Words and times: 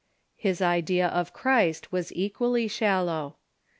His 0.35 0.63
idea 0.63 1.09
of 1.09 1.31
Christ 1.31 1.91
was 1.91 2.11
equally 2.13 2.67
shal 2.67 3.05
low. 3.05 3.35